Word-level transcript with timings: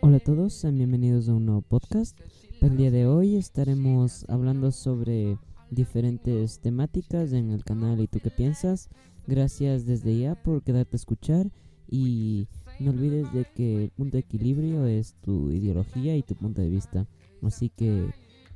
Hola 0.00 0.18
a 0.18 0.20
todos, 0.20 0.52
sean 0.52 0.76
bienvenidos 0.76 1.28
a 1.28 1.34
un 1.34 1.46
nuevo 1.46 1.62
podcast. 1.62 2.16
El 2.60 2.76
día 2.76 2.92
de 2.92 3.06
hoy 3.06 3.34
estaremos 3.34 4.24
hablando 4.28 4.70
sobre 4.70 5.38
diferentes 5.70 6.60
temáticas 6.60 7.32
en 7.32 7.50
el 7.50 7.64
canal 7.64 8.00
y 8.00 8.06
tú 8.06 8.20
qué 8.20 8.30
piensas. 8.30 8.88
Gracias 9.26 9.84
desde 9.84 10.16
ya 10.16 10.36
por 10.36 10.62
quedarte 10.62 10.94
a 10.94 10.98
escuchar 10.98 11.50
y 11.88 12.46
no 12.78 12.92
olvides 12.92 13.32
de 13.32 13.44
que 13.56 13.84
el 13.84 13.90
punto 13.90 14.18
de 14.18 14.20
equilibrio 14.20 14.86
es 14.86 15.14
tu 15.14 15.50
ideología 15.50 16.16
y 16.16 16.22
tu 16.22 16.36
punto 16.36 16.62
de 16.62 16.68
vista. 16.68 17.08
Así 17.42 17.70
que 17.70 18.08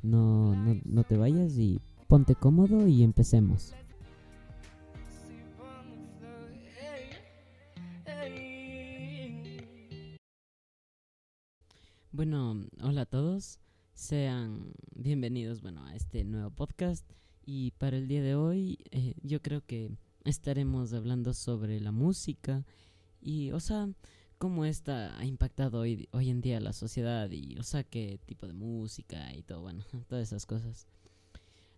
no, 0.02 0.54
no, 0.54 0.80
no 0.84 1.02
te 1.02 1.16
vayas 1.16 1.58
y 1.58 1.80
ponte 2.06 2.36
cómodo 2.36 2.86
y 2.86 3.02
empecemos. 3.02 3.74
Hola 12.84 13.02
a 13.02 13.06
todos, 13.06 13.60
sean 13.94 14.72
bienvenidos 14.96 15.62
bueno, 15.62 15.84
a 15.84 15.94
este 15.94 16.24
nuevo 16.24 16.50
podcast 16.50 17.08
y 17.46 17.70
para 17.72 17.96
el 17.96 18.08
día 18.08 18.22
de 18.22 18.34
hoy 18.34 18.78
eh, 18.90 19.14
yo 19.22 19.40
creo 19.40 19.64
que 19.64 19.92
estaremos 20.24 20.92
hablando 20.92 21.32
sobre 21.32 21.80
la 21.80 21.92
música 21.92 22.64
y, 23.20 23.52
o 23.52 23.60
sea, 23.60 23.88
cómo 24.38 24.64
esta 24.64 25.16
ha 25.16 25.24
impactado 25.24 25.78
hoy, 25.78 26.08
hoy 26.10 26.30
en 26.30 26.40
día 26.40 26.58
la 26.58 26.72
sociedad 26.72 27.30
y, 27.30 27.56
o 27.56 27.62
sea, 27.62 27.84
qué 27.84 28.18
tipo 28.26 28.48
de 28.48 28.52
música 28.52 29.32
y 29.32 29.42
todo, 29.42 29.60
bueno, 29.60 29.84
todas 30.08 30.26
esas 30.26 30.44
cosas. 30.44 30.88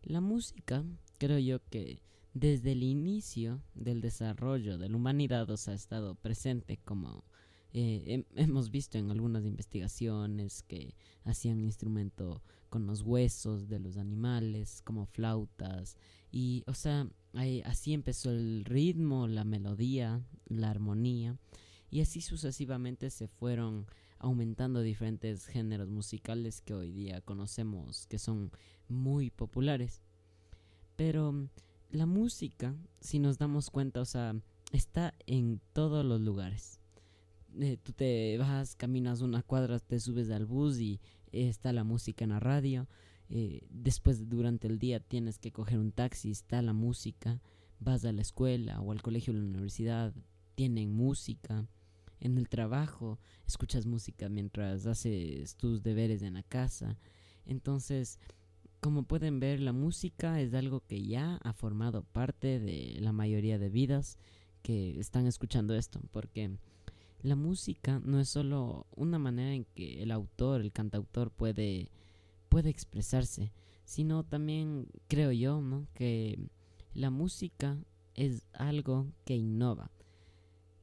La 0.02 0.23
música, 0.23 0.85
creo 1.19 1.39
yo 1.39 1.61
que 1.69 2.01
desde 2.33 2.73
el 2.73 2.83
inicio 2.83 3.63
del 3.75 4.01
desarrollo 4.01 4.79
de 4.79 4.89
la 4.89 4.97
humanidad, 4.97 5.51
o 5.51 5.55
ha 5.66 5.75
estado 5.75 6.15
presente 6.15 6.79
como 6.79 7.24
eh, 7.75 8.25
hemos 8.37 8.71
visto 8.71 8.99
en 8.99 9.11
algunas 9.11 9.45
investigaciones 9.45 10.63
que 10.63 10.95
hacían 11.25 11.65
instrumento 11.65 12.41
con 12.71 12.87
los 12.87 13.03
huesos 13.03 13.69
de 13.69 13.80
los 13.80 13.97
animales, 13.97 14.80
como 14.83 15.07
flautas, 15.07 15.97
y, 16.30 16.63
o 16.67 16.75
sea, 16.75 17.09
así 17.65 17.93
empezó 17.93 18.30
el 18.30 18.65
ritmo, 18.65 19.27
la 19.27 19.45
melodía, 19.45 20.25
la 20.47 20.71
armonía, 20.71 21.37
y 21.91 22.01
así 22.01 22.21
sucesivamente 22.21 23.11
se 23.11 23.27
fueron 23.27 23.87
aumentando 24.19 24.80
diferentes 24.80 25.47
géneros 25.47 25.91
musicales 25.91 26.61
que 26.61 26.75
hoy 26.75 26.93
día 26.93 27.21
conocemos 27.21 28.07
que 28.07 28.19
son 28.19 28.52
muy 28.89 29.30
populares. 29.30 30.01
Pero 30.97 31.33
mm, 31.33 31.49
la 31.91 32.07
música, 32.07 32.75
si 33.01 33.19
nos 33.19 33.39
damos 33.39 33.71
cuenta, 33.71 34.01
o 34.01 34.05
sea, 34.05 34.35
está 34.73 35.15
en 35.27 35.61
todos 35.73 36.05
los 36.05 36.21
lugares. 36.21 36.80
Eh, 37.60 37.79
tú 37.83 37.93
te 37.93 38.37
vas, 38.38 38.74
caminas 38.74 39.21
una 39.21 39.43
cuadra, 39.43 39.79
te 39.79 40.01
subes 40.01 40.30
al 40.30 40.47
bus 40.47 40.79
y 40.80 41.01
está 41.33 41.73
la 41.73 41.85
música 41.85 42.24
en 42.24 42.30
la 42.30 42.41
radio. 42.41 42.88
Eh, 43.29 43.66
después, 43.71 44.29
durante 44.29 44.66
el 44.66 44.79
día, 44.79 45.01
tienes 45.01 45.38
que 45.38 45.52
coger 45.52 45.79
un 45.79 45.93
taxi, 45.93 46.30
está 46.30 46.63
la 46.63 46.73
música. 46.73 47.41
Vas 47.80 48.05
a 48.05 48.13
la 48.13 48.23
escuela 48.23 48.80
o 48.80 48.93
al 48.93 49.02
colegio 49.02 49.33
o 49.33 49.37
la 49.37 49.43
universidad, 49.43 50.15
tienen 50.55 50.93
música 50.93 51.66
en 52.21 52.38
el 52.38 52.49
trabajo, 52.49 53.19
escuchas 53.46 53.87
música 53.87 54.29
mientras 54.29 54.87
haces 54.87 55.57
tus 55.57 55.83
deberes 55.83 56.23
en 56.23 56.35
la 56.35 56.43
casa. 56.43 56.96
Entonces, 57.45 58.18
como 58.80 59.05
pueden 59.05 59.41
ver, 59.41 59.61
la 59.61 59.73
música 59.73 60.41
es 60.41 60.55
algo 60.55 60.80
que 60.80 61.05
ya 61.05 61.37
ha 61.37 61.52
formado 61.52 62.05
parte 62.05 62.61
de 62.61 62.99
la 63.01 63.13
mayoría 63.13 63.59
de 63.59 63.68
vidas 63.68 64.19
que 64.62 64.99
están 64.99 65.27
escuchando 65.27 65.75
esto, 65.75 66.00
porque 66.11 66.59
la 67.25 67.34
música 67.34 68.00
no 68.05 68.21
es 68.21 68.28
solo 68.28 68.87
una 68.94 69.19
manera 69.19 69.53
en 69.53 69.65
que 69.75 70.01
el 70.01 70.12
autor, 70.12 70.61
el 70.61 70.71
cantautor 70.71 71.33
puede, 71.33 71.91
puede 72.49 72.71
expresarse, 72.71 73.53
sino 73.85 74.23
también 74.23 74.87
creo 75.09 75.33
yo, 75.33 75.61
¿no? 75.61 75.89
que 75.95 76.39
la 76.93 77.11
música 77.11 77.77
es 78.15 78.47
algo 78.53 79.09
que 79.25 79.34
innova 79.34 79.91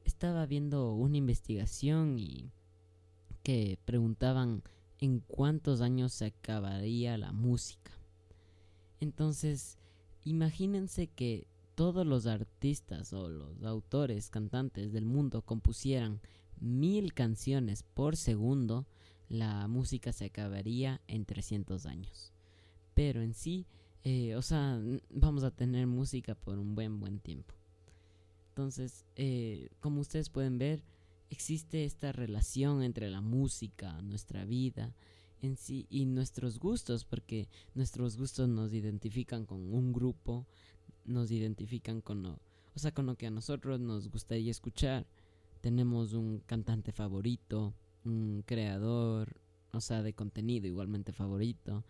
estaba 0.04 0.46
viendo 0.46 0.92
una 0.92 1.16
investigación 1.16 2.18
y 2.18 2.52
que 3.42 3.78
preguntaban 3.84 4.62
en 4.98 5.20
cuántos 5.20 5.80
años 5.80 6.12
se 6.12 6.26
acabaría 6.26 7.18
la 7.18 7.32
música. 7.32 7.90
Entonces, 9.00 9.78
imagínense 10.24 11.08
que 11.08 11.48
todos 11.82 12.06
los 12.06 12.26
artistas 12.28 13.12
o 13.12 13.28
los 13.28 13.64
autores, 13.64 14.30
cantantes 14.30 14.92
del 14.92 15.04
mundo 15.04 15.42
compusieran 15.42 16.20
mil 16.60 17.12
canciones 17.12 17.82
por 17.82 18.16
segundo, 18.16 18.86
la 19.28 19.66
música 19.66 20.12
se 20.12 20.26
acabaría 20.26 21.00
en 21.08 21.24
300 21.24 21.86
años. 21.86 22.32
Pero 22.94 23.20
en 23.20 23.34
sí, 23.34 23.66
eh, 24.04 24.36
o 24.36 24.42
sea, 24.42 24.80
vamos 25.10 25.42
a 25.42 25.50
tener 25.50 25.88
música 25.88 26.36
por 26.36 26.60
un 26.60 26.76
buen, 26.76 27.00
buen 27.00 27.18
tiempo. 27.18 27.52
Entonces, 28.50 29.04
eh, 29.16 29.68
como 29.80 30.02
ustedes 30.02 30.30
pueden 30.30 30.58
ver, 30.58 30.84
existe 31.30 31.84
esta 31.84 32.12
relación 32.12 32.84
entre 32.84 33.10
la 33.10 33.20
música, 33.20 34.00
nuestra 34.02 34.44
vida 34.44 34.94
en 35.40 35.56
sí 35.56 35.86
y 35.90 36.06
nuestros 36.06 36.60
gustos, 36.60 37.04
porque 37.04 37.48
nuestros 37.74 38.16
gustos 38.16 38.48
nos 38.48 38.72
identifican 38.72 39.44
con 39.44 39.74
un 39.74 39.92
grupo, 39.92 40.46
nos 41.04 41.30
identifican 41.30 42.00
con 42.00 42.22
lo, 42.22 42.38
o 42.74 42.78
sea, 42.78 42.92
con 42.92 43.06
lo 43.06 43.16
que 43.16 43.26
a 43.26 43.30
nosotros 43.30 43.80
nos 43.80 44.08
gustaría 44.08 44.50
escuchar. 44.50 45.06
Tenemos 45.60 46.12
un 46.12 46.40
cantante 46.40 46.92
favorito, 46.92 47.74
un 48.04 48.42
creador, 48.46 49.40
o 49.72 49.80
sea, 49.80 50.02
de 50.02 50.12
contenido 50.12 50.66
igualmente 50.66 51.12
favorito. 51.12 51.84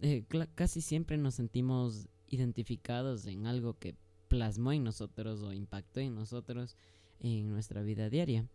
Eh, 0.00 0.24
casi 0.54 0.80
siempre 0.80 1.18
nos 1.18 1.34
sentimos 1.34 2.08
identificados 2.28 3.26
en 3.26 3.46
algo 3.46 3.78
que 3.78 3.94
plasmó 4.28 4.72
en 4.72 4.84
nosotros 4.84 5.42
o 5.42 5.52
impactó 5.52 6.00
en 6.00 6.14
nosotros 6.14 6.76
en 7.18 7.50
nuestra 7.50 7.82
vida 7.82 8.08
diaria. 8.08 8.46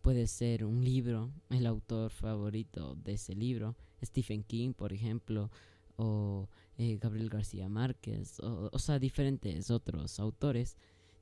Puede 0.00 0.28
ser 0.28 0.64
un 0.64 0.84
libro, 0.84 1.32
el 1.50 1.66
autor 1.66 2.10
favorito 2.10 2.94
de 2.94 3.14
ese 3.14 3.34
libro, 3.34 3.74
Stephen 4.04 4.44
King, 4.44 4.72
por 4.72 4.92
ejemplo, 4.92 5.50
o 5.96 6.48
eh, 6.78 6.98
Gabriel 7.00 7.30
García 7.30 7.68
Márquez, 7.68 8.40
o, 8.40 8.70
o 8.72 8.78
sea, 8.78 8.98
diferentes 8.98 9.70
otros 9.70 10.20
autores. 10.20 10.76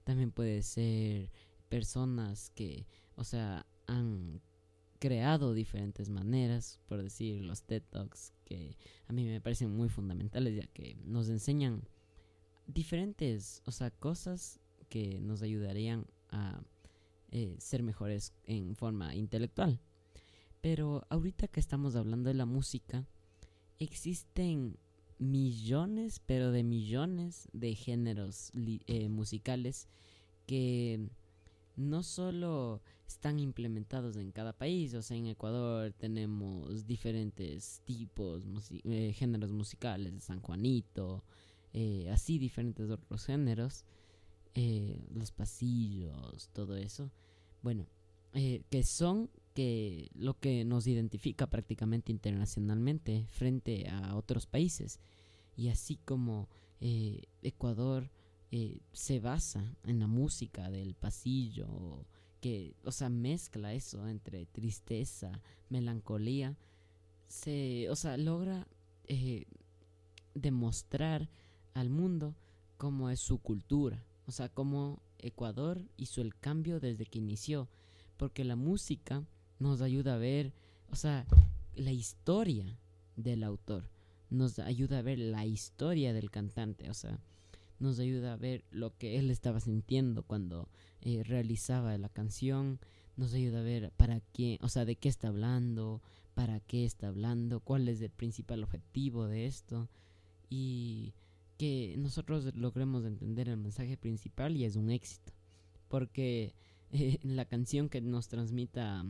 También 0.04 0.32
puede 0.32 0.62
ser 0.62 1.30
personas 1.68 2.50
que, 2.50 2.86
o 3.16 3.24
sea, 3.24 3.66
han 3.86 4.40
creado 4.98 5.52
diferentes 5.52 6.08
maneras, 6.08 6.80
por 6.86 7.02
decir 7.02 7.42
los 7.42 7.62
TED 7.62 7.82
Talks, 7.90 8.32
que 8.44 8.76
a 9.06 9.12
mí 9.12 9.24
me 9.24 9.40
parecen 9.40 9.70
muy 9.70 9.88
fundamentales, 9.88 10.56
ya 10.56 10.66
que 10.68 10.96
nos 11.04 11.28
enseñan 11.28 11.82
diferentes, 12.66 13.62
o 13.66 13.70
sea, 13.70 13.90
cosas 13.90 14.60
que 14.88 15.20
nos 15.20 15.42
ayudarían 15.42 16.06
a 16.30 16.62
eh, 17.30 17.56
ser 17.58 17.82
mejores 17.82 18.32
en 18.44 18.76
forma 18.76 19.14
intelectual. 19.14 19.80
Pero 20.60 21.04
ahorita 21.10 21.48
que 21.48 21.60
estamos 21.60 21.96
hablando 21.96 22.28
de 22.28 22.34
la 22.34 22.46
música, 22.46 23.06
existen 23.78 24.78
millones, 25.18 26.20
pero 26.26 26.50
de 26.52 26.62
millones 26.62 27.48
de 27.52 27.74
géneros 27.74 28.52
eh, 28.54 29.08
musicales 29.08 29.88
que 30.46 31.08
no 31.76 32.02
solo 32.02 32.82
están 33.06 33.38
implementados 33.38 34.16
en 34.16 34.32
cada 34.32 34.52
país, 34.52 34.94
o 34.94 35.02
sea, 35.02 35.16
en 35.16 35.26
Ecuador 35.26 35.92
tenemos 35.92 36.86
diferentes 36.86 37.82
tipos, 37.84 38.44
eh, 38.84 39.12
géneros 39.14 39.50
musicales, 39.50 40.14
de 40.14 40.20
San 40.20 40.40
Juanito, 40.40 41.24
eh, 41.72 42.08
así 42.10 42.38
diferentes 42.38 42.90
otros 42.90 43.24
géneros, 43.24 43.84
eh, 44.54 45.04
los 45.12 45.32
pasillos, 45.32 46.48
todo 46.52 46.76
eso, 46.76 47.10
bueno, 47.62 47.86
que 48.32 48.82
son 48.82 49.30
que 49.54 50.10
lo 50.14 50.38
que 50.38 50.64
nos 50.64 50.86
identifica 50.86 51.46
prácticamente 51.46 52.12
internacionalmente 52.12 53.24
frente 53.28 53.88
a 53.88 54.16
otros 54.16 54.46
países. 54.46 55.00
Y 55.56 55.68
así 55.68 55.96
como 56.04 56.48
Ecuador 56.80 58.10
se 58.92 59.20
basa 59.20 59.76
en 59.84 60.00
la 60.00 60.06
música 60.06 60.70
del 60.70 60.94
pasillo, 60.94 62.04
que, 62.40 62.74
o 62.84 62.92
sea, 62.92 63.08
mezcla 63.08 63.72
eso 63.72 64.06
entre 64.06 64.46
tristeza, 64.46 65.40
melancolía, 65.70 66.56
se, 67.26 67.88
o 67.90 67.96
sea, 67.96 68.16
logra 68.16 68.66
demostrar 70.34 71.30
al 71.72 71.90
mundo 71.90 72.34
cómo 72.76 73.08
es 73.08 73.20
su 73.20 73.38
cultura, 73.38 74.04
o 74.26 74.32
sea, 74.32 74.48
cómo 74.48 75.00
Ecuador 75.18 75.80
hizo 75.96 76.20
el 76.20 76.36
cambio 76.36 76.80
desde 76.80 77.06
que 77.06 77.18
inició, 77.18 77.68
porque 78.16 78.44
la 78.44 78.56
música 78.56 79.24
nos 79.58 79.80
ayuda 79.80 80.14
a 80.14 80.18
ver, 80.18 80.52
o 80.90 80.96
sea, 80.96 81.26
la 81.74 81.92
historia 81.92 82.78
del 83.16 83.44
autor, 83.44 83.90
nos 84.30 84.58
ayuda 84.58 84.98
a 84.98 85.02
ver 85.02 85.18
la 85.18 85.46
historia 85.46 86.12
del 86.12 86.30
cantante, 86.30 86.90
o 86.90 86.94
sea, 86.94 87.18
nos 87.78 87.98
ayuda 87.98 88.32
a 88.32 88.36
ver 88.36 88.64
lo 88.70 88.96
que 88.96 89.18
él 89.18 89.30
estaba 89.30 89.60
sintiendo 89.60 90.22
cuando 90.22 90.68
eh, 91.00 91.22
realizaba 91.22 91.96
la 91.98 92.08
canción, 92.08 92.80
nos 93.16 93.34
ayuda 93.34 93.60
a 93.60 93.62
ver 93.62 93.92
para 93.96 94.20
qué, 94.20 94.58
o 94.62 94.68
sea, 94.68 94.84
de 94.84 94.96
qué 94.96 95.08
está 95.08 95.28
hablando, 95.28 96.02
para 96.34 96.60
qué 96.60 96.84
está 96.84 97.08
hablando, 97.08 97.60
cuál 97.60 97.88
es 97.88 98.00
el 98.00 98.10
principal 98.10 98.64
objetivo 98.64 99.26
de 99.26 99.46
esto 99.46 99.88
y 100.50 101.14
que 101.56 101.94
nosotros 101.98 102.54
logremos 102.56 103.04
entender 103.04 103.48
el 103.48 103.56
mensaje 103.56 103.96
principal 103.96 104.56
y 104.56 104.64
es 104.64 104.76
un 104.76 104.90
éxito, 104.90 105.32
porque 105.88 106.54
eh, 106.90 107.18
la 107.22 107.44
canción 107.44 107.88
que 107.88 108.00
nos 108.00 108.28
transmita 108.28 109.04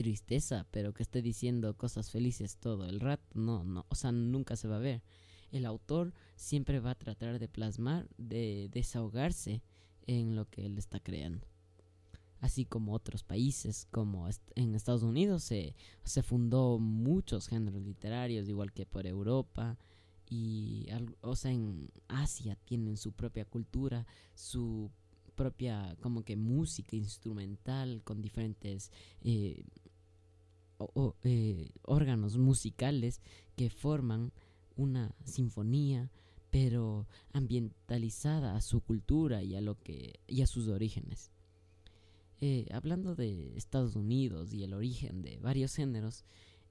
tristeza, 0.00 0.66
pero 0.70 0.94
que 0.94 1.02
esté 1.02 1.20
diciendo 1.20 1.76
cosas 1.76 2.10
felices 2.10 2.56
todo 2.56 2.86
el 2.86 3.00
rato, 3.00 3.22
no, 3.34 3.64
no, 3.64 3.84
o 3.90 3.94
sea, 3.94 4.12
nunca 4.12 4.56
se 4.56 4.66
va 4.66 4.76
a 4.76 4.78
ver. 4.78 5.02
El 5.52 5.66
autor 5.66 6.14
siempre 6.36 6.80
va 6.80 6.92
a 6.92 6.98
tratar 6.98 7.38
de 7.38 7.48
plasmar, 7.48 8.08
de 8.16 8.70
desahogarse 8.72 9.62
en 10.06 10.36
lo 10.36 10.48
que 10.48 10.64
él 10.64 10.78
está 10.78 11.00
creando. 11.00 11.46
Así 12.38 12.64
como 12.64 12.94
otros 12.94 13.24
países, 13.24 13.86
como 13.90 14.26
en 14.54 14.74
Estados 14.74 15.02
Unidos 15.02 15.42
se, 15.42 15.76
se 16.02 16.22
fundó 16.22 16.78
muchos 16.78 17.48
géneros 17.48 17.82
literarios, 17.82 18.48
igual 18.48 18.72
que 18.72 18.86
por 18.86 19.06
Europa, 19.06 19.76
y 20.30 20.88
o 21.20 21.36
sea 21.36 21.52
en 21.52 21.90
Asia 22.08 22.56
tienen 22.64 22.96
su 22.96 23.12
propia 23.12 23.44
cultura, 23.44 24.06
su 24.32 24.90
propia 25.34 25.96
como 26.00 26.22
que 26.22 26.36
música 26.36 26.96
instrumental 26.96 28.02
con 28.04 28.20
diferentes 28.20 28.92
eh, 29.22 29.64
eh, 31.24 31.70
órganos 31.82 32.38
musicales 32.38 33.20
que 33.56 33.70
forman 33.70 34.32
una 34.76 35.14
sinfonía 35.24 36.10
pero 36.50 37.06
ambientalizada 37.32 38.56
a 38.56 38.60
su 38.60 38.80
cultura 38.80 39.42
y 39.42 39.54
a 39.54 39.60
lo 39.60 39.78
que 39.78 40.20
y 40.26 40.42
a 40.42 40.46
sus 40.46 40.68
orígenes. 40.68 41.30
Eh, 42.40 42.66
hablando 42.72 43.14
de 43.14 43.56
Estados 43.56 43.96
Unidos 43.96 44.52
y 44.52 44.64
el 44.64 44.72
origen 44.72 45.22
de 45.22 45.38
varios 45.38 45.74
géneros 45.74 46.24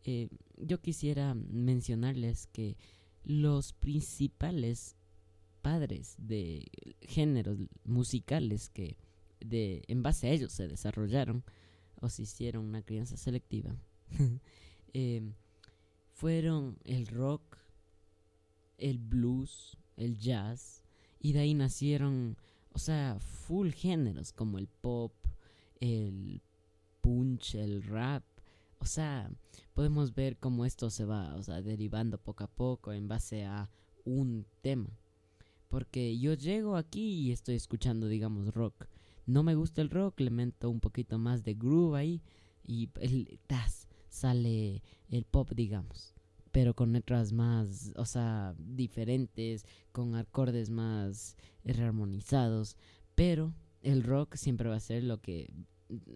eh, 0.04 0.30
yo 0.58 0.82
quisiera 0.82 1.36
mencionarles 1.36 2.48
que 2.48 2.78
los 3.24 3.74
principales 3.74 4.96
padres 5.62 6.16
de 6.18 6.66
géneros 7.02 7.60
musicales 7.84 8.70
que 8.70 8.98
de 9.40 9.84
en 9.88 10.02
base 10.02 10.28
a 10.28 10.32
ellos 10.32 10.54
se 10.54 10.68
desarrollaron 10.68 11.44
o 12.02 12.10
se 12.10 12.24
hicieron 12.24 12.66
una 12.66 12.82
crianza 12.82 13.18
selectiva 13.18 13.76
Em, 14.94 15.34
fueron 16.14 16.80
el 16.84 17.06
rock, 17.08 17.58
el 18.78 18.98
blues, 18.98 19.78
el 19.98 20.18
jazz, 20.18 20.84
y 21.20 21.34
de 21.34 21.40
ahí 21.40 21.54
nacieron, 21.54 22.38
o 22.74 22.80
sea, 22.80 23.20
full 23.20 23.70
géneros 23.70 24.34
como 24.34 24.58
el 24.58 24.68
pop, 24.68 25.14
el 25.80 26.42
punch, 27.02 27.56
el 27.56 27.84
rap. 27.84 28.24
O 28.80 28.86
sea, 28.86 29.30
podemos 29.74 30.14
ver 30.16 30.38
cómo 30.38 30.66
esto 30.66 30.90
se 30.90 31.06
va, 31.06 31.36
o 31.36 31.44
sea, 31.44 31.62
derivando 31.62 32.18
poco 32.18 32.46
a 32.46 32.48
poco 32.48 32.94
en 32.94 33.08
base 33.08 33.46
a 33.46 33.70
un 34.06 34.46
tema. 34.62 34.90
Porque 35.68 36.18
yo 36.18 36.34
llego 36.34 36.76
aquí 36.76 37.12
y 37.12 37.32
estoy 37.32 37.56
escuchando, 37.56 38.08
digamos, 38.08 38.54
rock. 38.54 38.88
No 39.26 39.44
me 39.44 39.56
gusta 39.56 39.82
el 39.82 39.90
rock, 39.90 40.22
le 40.22 40.32
meto 40.32 40.70
un 40.70 40.80
poquito 40.80 41.20
más 41.20 41.44
de 41.44 41.54
groove 41.54 41.98
ahí 41.98 42.22
y 42.66 42.90
el 43.02 43.40
tas 43.46 43.89
sale 44.10 44.82
el 45.10 45.26
pop, 45.26 45.52
digamos, 45.54 46.14
pero 46.52 46.74
con 46.74 46.94
letras 46.94 47.32
más, 47.32 47.94
o 47.96 48.06
sea, 48.06 48.56
diferentes, 48.58 49.66
con 49.92 50.16
acordes 50.16 50.70
más 50.70 51.38
rearmonizados, 51.64 52.76
pero 53.16 53.54
el 53.82 54.04
rock 54.04 54.36
siempre 54.36 54.70
va 54.70 54.76
a 54.76 54.82
ser 54.82 55.04
lo 55.04 55.22
que, 55.22 55.54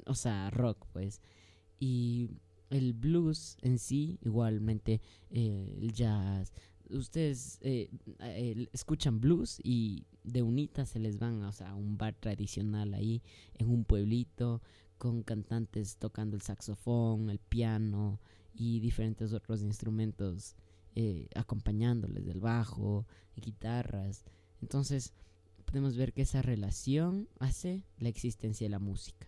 o 0.05 0.15
sea, 0.15 0.49
rock, 0.49 0.85
pues, 0.91 1.21
y 1.79 2.29
el 2.69 2.93
blues 2.93 3.57
en 3.61 3.77
sí, 3.77 4.17
igualmente, 4.23 5.01
eh, 5.29 5.77
el 5.79 5.93
jazz, 5.93 6.53
ustedes 6.89 7.59
eh, 7.61 7.89
escuchan 8.73 9.19
blues 9.19 9.59
y 9.63 10.05
de 10.23 10.41
unita 10.41 10.85
se 10.85 10.99
les 10.99 11.17
van 11.17 11.43
o 11.43 11.51
sea, 11.51 11.71
a 11.71 11.75
un 11.75 11.97
bar 11.97 12.15
tradicional 12.15 12.93
ahí 12.93 13.21
en 13.55 13.69
un 13.69 13.83
pueblito 13.83 14.61
con 14.97 15.23
cantantes 15.23 15.97
tocando 15.97 16.35
el 16.35 16.41
saxofón, 16.41 17.29
el 17.29 17.39
piano 17.39 18.19
y 18.53 18.79
diferentes 18.79 19.33
otros 19.33 19.61
instrumentos 19.61 20.55
eh, 20.95 21.27
acompañándoles 21.35 22.25
del 22.25 22.39
bajo, 22.39 23.05
guitarras. 23.35 24.23
Entonces 24.61 25.13
podemos 25.65 25.97
ver 25.97 26.13
que 26.13 26.21
esa 26.21 26.41
relación 26.41 27.27
hace 27.39 27.83
la 27.97 28.09
existencia 28.09 28.65
de 28.65 28.71
la 28.71 28.79
música. 28.79 29.27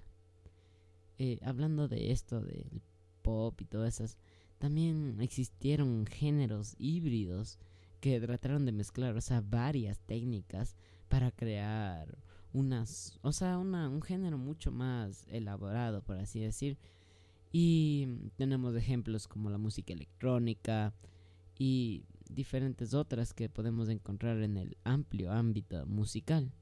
Eh, 1.18 1.40
hablando 1.44 1.88
de 1.88 2.12
esto, 2.12 2.42
del 2.42 2.82
pop 3.22 3.60
y 3.62 3.66
todas 3.66 3.96
esas, 3.96 4.18
también 4.60 5.20
existieron 5.22 6.06
géneros 6.06 6.76
híbridos 6.78 7.58
que 8.00 8.20
trataron 8.20 8.66
de 8.66 8.72
mezclar, 8.72 9.16
o 9.16 9.22
sea, 9.22 9.42
varias 9.42 10.00
técnicas 10.00 10.76
para 11.10 11.32
crear 11.32 12.18
unas, 12.56 13.20
o 13.22 13.34
sea, 13.34 13.58
una, 13.58 13.90
un 13.90 14.02
género 14.02 14.38
mucho 14.38 14.72
más 14.72 15.26
elaborado, 15.28 16.02
por 16.02 16.18
así 16.18 16.40
decir. 16.40 16.78
Y 17.52 18.08
tenemos 18.38 18.76
ejemplos 18.76 19.28
como 19.28 19.50
la 19.50 19.58
música 19.58 19.92
electrónica 19.92 20.94
y 21.60 22.06
diferentes 22.30 22.94
otras 22.94 23.34
que 23.34 23.50
podemos 23.50 23.90
encontrar 23.90 24.42
en 24.42 24.56
el 24.56 24.78
amplio 24.86 25.34
ámbito 25.34 25.86
musical. 25.86 26.54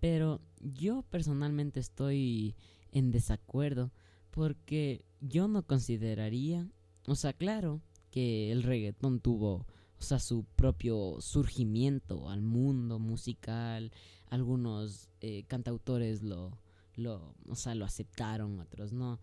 Pero 0.00 0.40
yo 0.58 1.02
personalmente 1.02 1.78
estoy 1.78 2.56
en 2.92 3.10
desacuerdo 3.10 3.92
porque 4.30 5.04
yo 5.20 5.48
no 5.48 5.66
consideraría, 5.66 6.66
o 7.06 7.14
sea, 7.14 7.34
claro 7.34 7.82
que 8.10 8.50
el 8.52 8.62
reggaetón 8.62 9.20
tuvo, 9.20 9.66
o 9.98 10.02
sea, 10.02 10.18
su 10.18 10.44
propio 10.56 11.20
surgimiento 11.20 12.30
al 12.30 12.40
mundo 12.40 12.98
musical 12.98 13.92
algunos 14.30 15.08
eh, 15.20 15.44
cantautores 15.48 16.22
lo, 16.22 16.56
lo, 16.96 17.34
o 17.48 17.56
sea, 17.56 17.74
lo 17.74 17.84
aceptaron, 17.84 18.58
otros 18.60 18.92
no. 18.92 19.20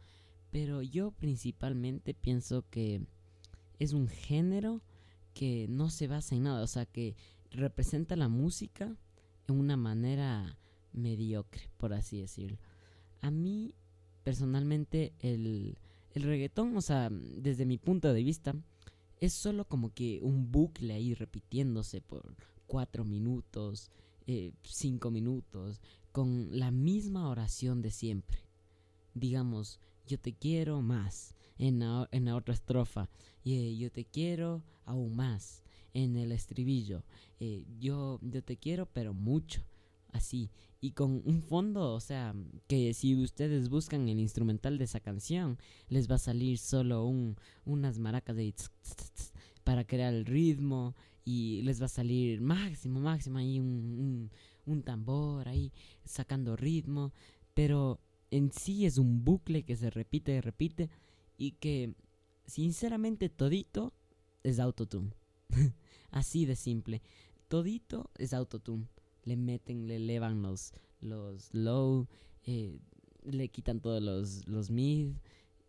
Pero 0.52 0.82
yo 0.82 1.12
principalmente 1.12 2.14
pienso 2.14 2.66
que 2.70 3.02
es 3.80 3.94
un 3.94 4.08
género 4.08 4.82
que 5.34 5.68
no 5.70 5.90
se 5.90 6.08
basa 6.08 6.36
en 6.36 6.44
nada, 6.44 6.64
o 6.64 6.68
sea, 6.68 6.86
que 6.86 7.16
representa 7.52 8.16
la 8.16 8.28
música 8.28 8.96
en 9.48 9.60
una 9.60 9.78
manera 9.78 10.58
mediocre, 10.94 11.70
por 11.78 11.94
así 11.94 12.20
decirlo. 12.20 12.58
A 13.22 13.32
mí, 13.32 13.74
personalmente, 14.24 15.14
el, 15.20 15.78
el 16.14 16.24
reggaetón, 16.24 16.76
o 16.76 16.82
sea, 16.82 17.10
desde 17.12 17.66
mi 17.66 17.78
punto 17.78 18.14
de 18.14 18.24
vista, 18.24 18.56
es 19.20 19.34
solo 19.34 19.66
como 19.66 19.94
que 19.94 20.20
un 20.22 20.52
bucle 20.52 20.94
ahí 20.94 21.14
repitiéndose 21.14 22.02
por 22.02 22.36
cuatro 22.68 23.06
minutos 23.06 23.92
eh, 24.28 24.52
cinco 24.62 25.10
minutos 25.10 25.82
con 26.12 26.48
la 26.52 26.70
misma 26.70 27.30
oración 27.30 27.82
de 27.82 27.92
siempre. 27.92 28.44
Digamos, 29.14 29.80
yo 30.06 30.20
te 30.20 30.34
quiero 30.34 30.82
más 30.82 31.34
en 31.58 31.80
la, 31.80 32.08
en 32.12 32.26
la 32.26 32.36
otra 32.36 32.54
estrofa, 32.54 33.10
eh, 33.46 33.76
yo 33.78 33.92
te 33.92 34.06
quiero 34.06 34.64
aún 34.86 35.16
más 35.16 35.64
en 35.94 36.16
el 36.16 36.32
estribillo, 36.32 37.04
eh, 37.40 37.66
yo, 37.80 38.20
yo 38.22 38.44
te 38.44 38.58
quiero 38.58 38.86
pero 38.86 39.14
mucho, 39.14 39.64
así, 40.12 40.52
y 40.80 40.92
con 40.92 41.24
un 41.26 41.42
fondo, 41.42 41.94
o 41.94 42.00
sea, 42.00 42.36
que 42.68 42.94
si 42.94 43.16
ustedes 43.16 43.70
buscan 43.70 44.08
el 44.08 44.20
instrumental 44.20 44.78
de 44.78 44.84
esa 44.84 45.00
canción, 45.00 45.58
les 45.90 46.10
va 46.10 46.16
a 46.16 46.20
salir 46.20 46.60
solo 46.60 47.06
un, 47.06 47.36
unas 47.66 47.98
maracas 47.98 48.36
de 48.36 48.54
para 49.64 49.86
crear 49.86 50.14
el 50.14 50.26
ritmo 50.26 50.96
y 51.28 51.62
les 51.64 51.82
va 51.82 51.88
a 51.88 51.90
salir 51.90 52.40
máximo, 52.40 53.02
máximo 53.02 53.38
ahí 53.38 53.60
un, 53.60 54.32
un, 54.66 54.82
tambor 54.82 55.50
ahí 55.50 55.74
sacando 56.06 56.56
ritmo, 56.56 57.12
pero 57.54 58.00
en 58.32 58.50
sí 58.54 58.86
es 58.86 58.98
un 58.98 59.26
bucle 59.26 59.64
que 59.64 59.76
se 59.76 59.90
repite 59.90 60.38
y 60.38 60.40
repite 60.40 60.90
y 61.38 61.52
que 61.52 61.94
sinceramente 62.46 63.28
todito 63.28 63.94
es 64.44 64.58
autotune. 64.58 65.12
Así 66.12 66.46
de 66.46 66.56
simple. 66.56 67.02
Todito 67.50 68.10
es 68.18 68.32
autotune. 68.32 68.88
Le 69.26 69.36
meten, 69.36 69.86
le 69.86 69.98
elevan 69.98 70.42
los, 70.42 70.72
los 71.02 71.54
low, 71.54 72.08
eh, 72.46 72.80
le 73.26 73.50
quitan 73.50 73.82
todos 73.82 74.02
los, 74.02 74.48
los 74.48 74.72
mid 74.72 75.12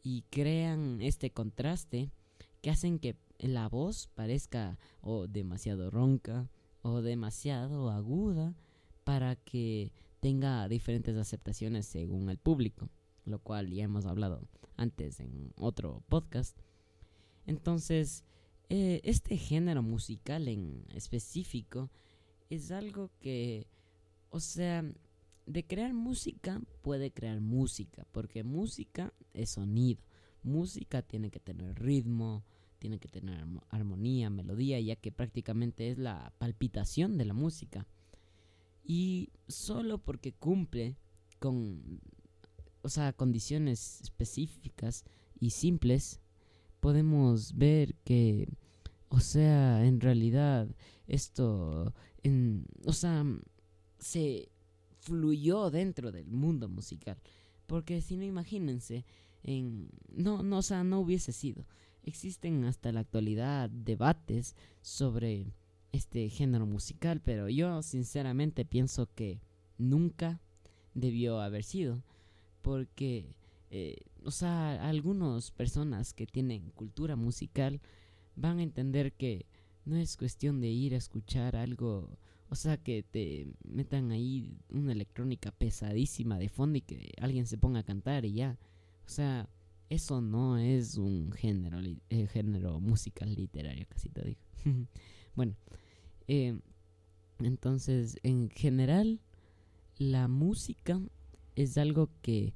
y 0.05 0.23
crean 0.31 1.01
este 1.01 1.33
contraste 1.33 2.13
que 2.63 2.71
hacen 2.71 3.01
que 3.01 3.17
la 3.39 3.69
voz 3.69 4.09
parezca 4.15 4.79
o 5.01 5.27
demasiado 5.27 5.91
ronca 5.91 6.51
o 6.83 7.03
demasiado 7.03 7.91
aguda 7.91 8.55
para 9.05 9.37
que 9.37 9.93
tenga 10.21 10.69
diferentes 10.69 11.17
aceptaciones 11.17 11.87
según 11.87 12.29
el 12.31 12.39
público, 12.39 12.89
lo 13.25 13.39
cual 13.39 13.71
ya 13.71 13.85
hemos 13.85 14.07
hablado 14.07 14.47
antes 14.77 15.21
en 15.21 15.53
otro 15.57 16.03
podcast. 16.09 16.59
Entonces, 17.47 18.25
eh, 18.69 19.01
este 19.05 19.37
género 19.37 19.83
musical 19.83 20.49
en 20.49 20.85
específico 20.95 21.91
es 22.51 22.71
algo 22.71 23.11
que, 23.21 23.67
o 24.31 24.41
sea, 24.41 24.85
de 25.47 25.65
crear 25.65 25.95
música 25.95 26.61
puede 26.83 27.11
crear 27.11 27.41
música, 27.41 28.07
porque 28.13 28.45
música 28.45 29.13
es 29.33 29.51
sonido. 29.51 30.03
Música 30.43 31.03
tiene 31.03 31.31
que 31.31 31.41
tener 31.41 31.81
ritmo, 31.81 32.45
tiene 32.79 32.99
que 32.99 33.09
tener 33.09 33.45
armonía, 33.71 34.31
melodía, 34.31 34.81
ya 34.81 34.97
que 34.97 35.13
prácticamente 35.13 35.91
es 35.91 35.99
la 35.99 36.33
palpitación 36.39 37.19
de 37.19 37.25
la 37.25 37.35
música. 37.35 37.87
Y 38.85 39.31
solo 39.49 39.99
porque 39.99 40.33
cumple 40.33 40.97
con, 41.39 42.01
o 42.83 42.89
sea, 42.89 43.13
condiciones 43.13 44.01
específicas 44.01 45.05
y 45.39 45.51
simples, 45.51 46.21
podemos 46.81 47.57
ver 47.57 47.95
que, 48.05 48.49
o 49.09 49.21
sea, 49.21 49.85
en 49.85 50.01
realidad 50.01 50.69
esto, 51.07 51.95
en, 52.23 52.67
o 52.85 52.93
sea, 52.93 53.25
se 53.99 54.49
fluyó 55.01 55.71
dentro 55.71 56.13
del 56.13 56.27
mundo 56.27 56.69
musical. 56.69 57.19
Porque 57.67 58.01
si 58.01 58.17
no, 58.17 58.25
imagínense, 58.25 59.05
en, 59.43 59.91
no, 60.11 60.43
no, 60.43 60.59
o 60.59 60.63
sea, 60.63 60.85
no 60.85 61.01
hubiese 61.01 61.33
sido. 61.33 61.67
Existen 62.03 62.65
hasta 62.65 62.93
la 62.93 63.01
actualidad 63.01 63.71
debates 63.71 64.57
sobre 64.81 65.53
este 65.93 66.29
género 66.29 66.67
musical, 66.67 67.21
pero 67.21 67.49
yo 67.49 67.83
sinceramente 67.83 68.65
pienso 68.65 69.09
que 69.15 69.41
nunca 69.79 70.41
debió 70.95 71.41
haber 71.41 71.65
sido. 71.65 72.03
Porque, 72.63 73.35
eh, 73.71 73.97
o 74.25 74.31
sea, 74.31 74.89
algunas 74.89 75.51
personas 75.51 76.13
que 76.13 76.27
tienen 76.27 76.71
cultura 76.71 77.17
musical 77.17 77.81
van 78.37 78.59
a 78.59 78.63
entender 78.63 79.13
que 79.13 79.47
no 79.85 79.97
es 79.97 80.17
cuestión 80.17 80.61
de 80.61 80.69
ir 80.69 80.95
a 80.95 80.99
escuchar 80.99 81.57
algo, 81.57 82.19
o 82.51 82.55
sea, 82.55 82.77
que 82.77 83.03
te 83.03 83.47
metan 83.65 84.11
ahí 84.11 84.59
una 84.71 84.93
electrónica 84.93 85.51
pesadísima 85.51 86.39
de 86.39 86.49
fondo 86.49 86.79
y 86.79 86.83
que 86.83 87.13
alguien 87.21 87.47
se 87.47 87.59
ponga 87.59 87.81
a 87.81 87.85
cantar 87.85 88.25
y 88.25 88.35
ya. 88.35 88.59
O 89.07 89.09
sea, 89.09 89.49
eso 89.91 90.21
no 90.21 90.59
es 90.59 90.97
un 90.97 91.33
género, 91.33 91.81
eh, 92.11 92.27
género 92.27 92.81
musical 92.81 93.35
literario, 93.35 93.87
casi 93.89 94.11
te 94.11 94.23
digo. 94.23 94.41
bueno, 95.35 95.57
eh, 96.27 96.59
entonces, 97.39 98.19
en 98.23 98.51
general, 98.51 99.21
la 99.97 100.29
música 100.29 101.01
es 101.57 101.79
algo 101.79 102.11
que 102.21 102.55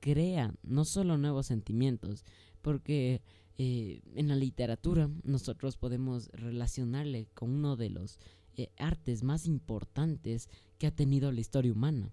crea 0.00 0.54
no 0.62 0.84
solo 0.84 1.18
nuevos 1.18 1.46
sentimientos, 1.46 2.24
porque 2.62 3.20
eh, 3.58 4.00
en 4.14 4.28
la 4.28 4.36
literatura 4.36 5.10
nosotros 5.24 5.76
podemos 5.76 6.28
relacionarle 6.32 7.28
con 7.34 7.50
uno 7.50 7.76
de 7.76 7.90
los 7.90 8.18
artes 8.78 9.22
más 9.22 9.46
importantes 9.46 10.48
que 10.78 10.86
ha 10.86 10.90
tenido 10.90 11.32
la 11.32 11.40
historia 11.40 11.72
humana, 11.72 12.12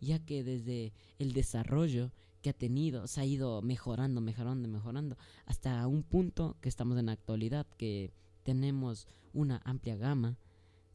ya 0.00 0.18
que 0.18 0.42
desde 0.42 0.92
el 1.18 1.32
desarrollo 1.32 2.10
que 2.44 2.50
ha 2.50 2.52
tenido, 2.52 3.06
se 3.06 3.22
ha 3.22 3.24
ido 3.24 3.62
mejorando, 3.62 4.20
mejorando, 4.20 4.68
mejorando, 4.68 5.16
hasta 5.46 5.86
un 5.86 6.02
punto 6.02 6.58
que 6.60 6.68
estamos 6.68 6.98
en 6.98 7.06
la 7.06 7.12
actualidad, 7.12 7.66
que 7.78 8.12
tenemos 8.42 9.08
una 9.32 9.62
amplia 9.64 9.96
gama. 9.96 10.36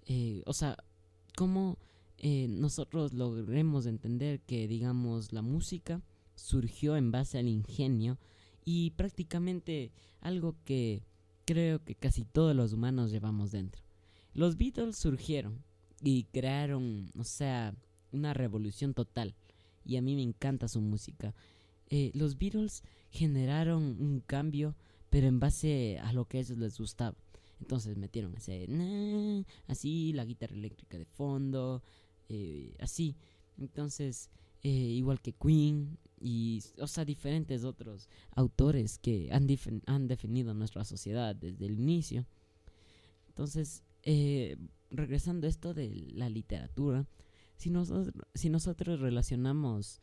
Eh, 0.05 0.43
o 0.45 0.53
sea, 0.53 0.77
cómo 1.35 1.79
eh, 2.19 2.45
nosotros 2.47 3.13
logremos 3.13 3.87
entender 3.87 4.41
que, 4.41 4.67
digamos, 4.67 5.33
la 5.33 5.41
música 5.41 6.03
surgió 6.35 6.95
en 6.95 7.09
base 7.09 7.39
al 7.39 7.47
ingenio 7.47 8.19
y 8.63 8.91
prácticamente 8.91 9.91
algo 10.21 10.55
que 10.65 11.01
creo 11.45 11.83
que 11.83 11.95
casi 11.95 12.25
todos 12.25 12.55
los 12.55 12.73
humanos 12.73 13.09
llevamos 13.09 13.49
dentro. 13.49 13.81
Los 14.35 14.55
Beatles 14.55 14.97
surgieron 14.97 15.63
y 16.03 16.25
crearon, 16.25 17.11
o 17.17 17.23
sea, 17.23 17.73
una 18.11 18.35
revolución 18.35 18.93
total 18.93 19.33
y 19.85 19.97
a 19.97 20.01
mí 20.01 20.15
me 20.15 20.23
encanta 20.23 20.67
su 20.67 20.81
música. 20.81 21.33
Eh, 21.89 22.11
los 22.13 22.37
Beatles 22.37 22.83
generaron 23.09 23.83
un 23.99 24.21
cambio, 24.25 24.75
pero 25.09 25.27
en 25.27 25.39
base 25.39 25.99
a 25.99 26.13
lo 26.13 26.25
que 26.25 26.37
a 26.37 26.41
ellos 26.41 26.57
les 26.57 26.77
gustaba. 26.77 27.17
Entonces 27.59 27.97
metieron 27.97 28.35
ese 28.37 28.67
así, 29.67 30.13
la 30.13 30.23
guitarra 30.23 30.55
eléctrica 30.55 30.97
de 30.97 31.05
fondo, 31.05 31.81
eh, 32.29 32.75
así. 32.79 33.17
Entonces, 33.57 34.29
eh, 34.61 34.69
igual 34.69 35.19
que 35.19 35.33
Queen 35.33 35.97
y, 36.21 36.61
o 36.77 36.87
sea, 36.87 37.03
diferentes 37.03 37.63
otros 37.63 38.07
autores 38.31 38.99
que 38.99 39.29
han, 39.31 39.47
han 39.87 40.07
definido 40.07 40.53
nuestra 40.53 40.85
sociedad 40.85 41.35
desde 41.35 41.65
el 41.65 41.79
inicio. 41.79 42.25
Entonces, 43.27 43.83
regresando 44.91 45.47
a 45.47 45.49
esto 45.49 45.73
de 45.73 46.11
la 46.13 46.29
literatura, 46.29 47.05
si 47.59 47.69
nosotros, 47.69 48.13
si 48.33 48.49
nosotros 48.49 49.01
relacionamos 49.01 49.99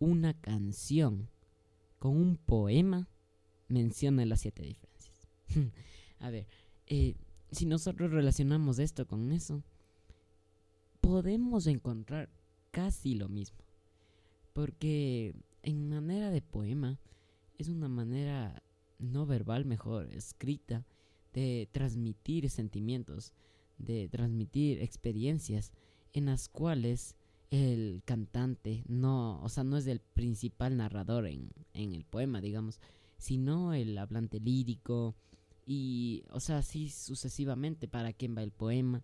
una 0.00 0.34
canción 0.34 1.30
con 2.00 2.16
un 2.16 2.36
poema, 2.36 3.08
menciona 3.68 4.26
las 4.26 4.40
siete 4.40 4.64
diferencias. 4.64 5.28
A 6.18 6.30
ver, 6.30 6.48
eh, 6.88 7.14
si 7.52 7.64
nosotros 7.64 8.10
relacionamos 8.10 8.80
esto 8.80 9.06
con 9.06 9.30
eso, 9.30 9.62
podemos 11.00 11.68
encontrar 11.68 12.28
casi 12.72 13.14
lo 13.14 13.28
mismo. 13.28 13.64
Porque 14.52 15.36
en 15.62 15.88
manera 15.88 16.32
de 16.32 16.42
poema 16.42 16.98
es 17.56 17.68
una 17.68 17.88
manera 17.88 18.64
no 18.98 19.26
verbal 19.26 19.64
mejor, 19.64 20.12
escrita, 20.12 20.84
de 21.32 21.68
transmitir 21.70 22.50
sentimientos, 22.50 23.32
de 23.78 24.08
transmitir 24.08 24.82
experiencias 24.82 25.70
en 26.16 26.24
las 26.24 26.48
cuales 26.48 27.14
el 27.50 28.00
cantante 28.06 28.82
no, 28.88 29.38
o 29.42 29.50
sea, 29.50 29.64
no 29.64 29.76
es 29.76 29.86
el 29.86 30.00
principal 30.00 30.78
narrador 30.78 31.26
en, 31.26 31.50
en 31.74 31.94
el 31.94 32.06
poema, 32.06 32.40
digamos, 32.40 32.80
sino 33.18 33.74
el 33.74 33.98
hablante 33.98 34.40
lírico 34.40 35.14
y, 35.66 36.24
o 36.30 36.40
sea, 36.40 36.58
así 36.58 36.88
sucesivamente 36.88 37.86
para 37.86 38.14
quien 38.14 38.34
va 38.34 38.42
el 38.42 38.50
poema. 38.50 39.02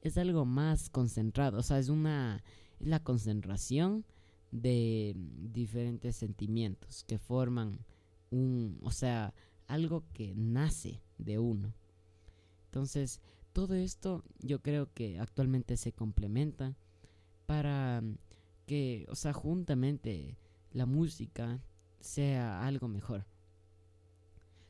Es 0.00 0.16
algo 0.16 0.46
más 0.46 0.88
concentrado, 0.88 1.58
o 1.58 1.62
sea, 1.62 1.78
es 1.78 1.90
una, 1.90 2.42
es 2.80 2.86
la 2.86 3.04
concentración 3.04 4.06
de 4.50 5.14
diferentes 5.14 6.16
sentimientos 6.16 7.04
que 7.04 7.18
forman 7.18 7.80
un, 8.30 8.78
o 8.82 8.92
sea, 8.92 9.34
algo 9.66 10.04
que 10.14 10.32
nace 10.34 11.02
de 11.18 11.38
uno. 11.38 11.74
Entonces, 12.64 13.20
todo 13.56 13.74
esto 13.74 14.22
yo 14.38 14.60
creo 14.60 14.92
que 14.92 15.18
actualmente 15.18 15.78
se 15.78 15.90
complementa 15.90 16.76
para 17.46 18.02
que, 18.66 19.06
o 19.08 19.14
sea, 19.14 19.32
juntamente 19.32 20.36
la 20.72 20.84
música 20.84 21.62
sea 21.98 22.66
algo 22.66 22.86
mejor. 22.86 23.24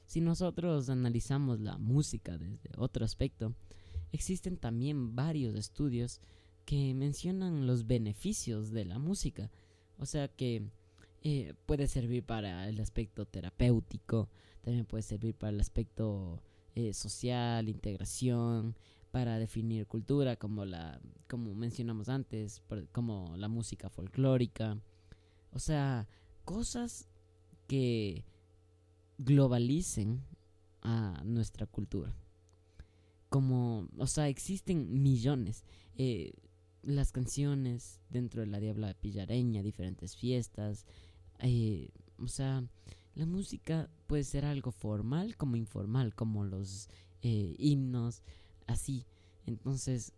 Si 0.06 0.20
nosotros 0.20 0.88
analizamos 0.88 1.58
la 1.58 1.78
música 1.78 2.38
desde 2.38 2.70
otro 2.76 3.04
aspecto, 3.04 3.56
existen 4.12 4.56
también 4.56 5.16
varios 5.16 5.56
estudios 5.56 6.20
que 6.64 6.94
mencionan 6.94 7.66
los 7.66 7.88
beneficios 7.88 8.70
de 8.70 8.84
la 8.84 9.00
música. 9.00 9.50
O 9.98 10.06
sea 10.06 10.28
que 10.28 10.62
eh, 11.24 11.54
puede 11.66 11.88
servir 11.88 12.22
para 12.22 12.68
el 12.68 12.78
aspecto 12.78 13.26
terapéutico, 13.26 14.28
también 14.62 14.84
puede 14.84 15.02
servir 15.02 15.34
para 15.34 15.50
el 15.50 15.60
aspecto 15.60 16.40
eh, 16.76 16.92
social, 16.92 17.70
integración, 17.70 18.76
para 19.10 19.38
definir 19.38 19.86
cultura, 19.86 20.36
como 20.36 20.66
la, 20.66 21.00
como 21.26 21.54
mencionamos 21.54 22.10
antes, 22.10 22.62
como 22.92 23.34
la 23.38 23.48
música 23.48 23.88
folclórica, 23.88 24.78
o 25.52 25.58
sea, 25.58 26.06
cosas 26.44 27.08
que 27.66 28.26
globalicen 29.16 30.22
a 30.82 31.22
nuestra 31.24 31.66
cultura. 31.66 32.14
Como, 33.30 33.88
o 33.96 34.06
sea, 34.06 34.28
existen 34.28 35.02
millones. 35.02 35.64
Eh, 35.96 36.34
las 36.82 37.10
canciones 37.10 38.02
dentro 38.10 38.42
de 38.42 38.48
la 38.48 38.60
Diabla 38.60 38.92
Pillareña, 38.92 39.62
diferentes 39.62 40.14
fiestas, 40.14 40.84
eh, 41.40 41.88
o 42.18 42.28
sea, 42.28 42.68
la 43.16 43.24
música 43.24 43.88
puede 44.06 44.24
ser 44.24 44.44
algo 44.44 44.70
formal 44.70 45.36
como 45.36 45.56
informal, 45.56 46.14
como 46.14 46.44
los 46.44 46.90
eh, 47.22 47.56
himnos, 47.58 48.22
así. 48.66 49.06
Entonces, 49.46 50.12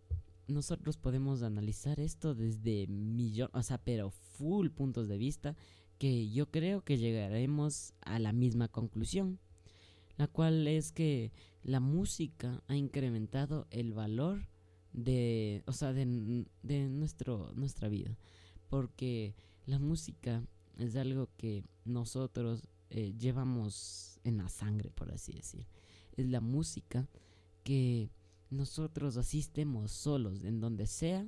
nosotros 0.47 0.97
podemos 0.97 1.41
analizar 1.41 2.01
esto 2.01 2.35
desde 2.35 2.87
millones, 2.87 3.55
o 3.55 3.63
sea, 3.63 3.77
pero 3.77 4.11
full 4.11 4.67
puntos 4.69 5.07
de 5.07 5.17
vista, 5.17 5.55
que 5.97 6.29
yo 6.29 6.51
creo 6.51 6.83
que 6.83 6.97
llegaremos 6.97 7.93
a 8.01 8.19
la 8.19 8.33
misma 8.33 8.67
conclusión, 8.67 9.39
la 10.17 10.27
cual 10.27 10.67
es 10.67 10.91
que 10.91 11.31
la 11.63 11.79
música 11.79 12.61
ha 12.67 12.75
incrementado 12.75 13.65
el 13.71 13.93
valor 13.93 14.49
de, 14.91 15.63
o 15.67 15.71
sea, 15.71 15.93
de, 15.93 16.45
de 16.63 16.89
nuestro, 16.89 17.53
nuestra 17.55 17.87
vida, 17.87 18.17
porque 18.67 19.35
la 19.65 19.79
música 19.79 20.43
es 20.77 20.97
algo 20.97 21.29
que 21.37 21.63
nosotros 21.85 22.67
eh, 22.89 23.13
llevamos 23.17 24.19
en 24.23 24.37
la 24.37 24.49
sangre, 24.49 24.89
por 24.89 25.11
así 25.11 25.33
decir. 25.33 25.67
Es 26.17 26.27
la 26.27 26.41
música 26.41 27.07
que 27.63 28.09
nosotros 28.49 29.17
asistemos 29.17 29.91
solos 29.91 30.43
en 30.43 30.59
donde 30.59 30.87
sea, 30.87 31.27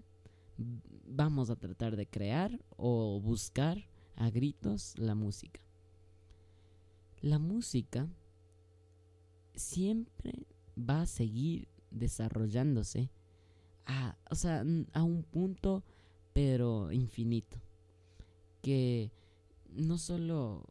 vamos 1.08 1.50
a 1.50 1.56
tratar 1.56 1.96
de 1.96 2.08
crear 2.08 2.60
o 2.78 3.20
buscar 3.22 3.88
a 4.16 4.30
gritos 4.30 4.98
la 4.98 5.16
música. 5.16 5.62
La 7.22 7.38
música 7.40 8.08
siempre 9.54 10.48
va 10.78 11.02
a 11.02 11.06
seguir 11.06 11.68
desarrollándose 11.92 13.12
a, 13.86 14.18
o 14.30 14.36
sea, 14.36 14.64
a 14.94 15.04
un 15.04 15.24
punto 15.24 15.84
pero 16.34 16.92
infinito 16.92 17.58
que 18.62 19.12
no 19.70 19.98
solo 19.98 20.66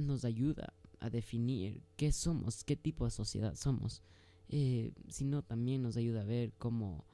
nos 0.00 0.24
ayuda 0.24 0.72
a 1.00 1.10
definir 1.10 1.82
qué 1.96 2.12
somos, 2.12 2.64
qué 2.64 2.76
tipo 2.76 3.04
de 3.04 3.10
sociedad 3.10 3.54
somos, 3.56 4.02
eh, 4.48 4.92
sino 5.08 5.42
también 5.42 5.82
nos 5.82 5.96
ayuda 5.96 6.22
a 6.22 6.24
ver 6.24 6.52
cómo, 6.58 7.04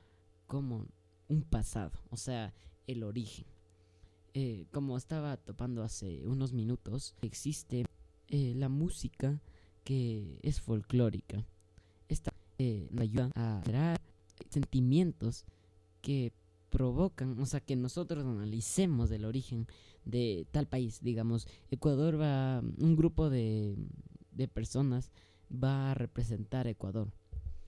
cómo 0.46 0.86
un 1.28 1.42
pasado, 1.42 1.92
o 2.10 2.16
sea, 2.16 2.54
el 2.86 3.02
origen. 3.02 3.46
Eh, 4.34 4.66
como 4.70 4.96
estaba 4.96 5.36
topando 5.36 5.82
hace 5.82 6.26
unos 6.26 6.52
minutos, 6.52 7.14
existe 7.22 7.84
eh, 8.28 8.54
la 8.54 8.68
música 8.68 9.40
que 9.84 10.38
es 10.42 10.60
folclórica. 10.60 11.44
Esta 12.08 12.32
nos 12.90 13.00
ayuda 13.00 13.30
a 13.34 13.62
crear 13.64 13.98
sentimientos 14.50 15.46
que 16.02 16.32
provocan, 16.70 17.38
o 17.38 17.46
sea, 17.46 17.60
que 17.60 17.76
nosotros 17.76 18.24
analicemos 18.24 19.10
el 19.10 19.24
origen 19.24 19.66
de 20.04 20.46
tal 20.50 20.66
país, 20.66 21.00
digamos, 21.02 21.46
Ecuador 21.70 22.20
va, 22.20 22.60
un 22.60 22.96
grupo 22.96 23.28
de, 23.28 23.76
de 24.32 24.48
personas 24.48 25.10
va 25.52 25.90
a 25.90 25.94
representar 25.94 26.66
Ecuador 26.66 27.12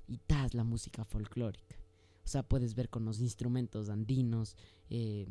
y 0.06 0.18
tal 0.18 0.50
la 0.52 0.64
música 0.64 1.04
folclórica. 1.04 1.76
O 2.24 2.28
sea, 2.28 2.42
puedes 2.42 2.74
ver 2.74 2.88
con 2.88 3.04
los 3.04 3.20
instrumentos 3.20 3.88
andinos, 3.88 4.56
eh, 4.90 5.26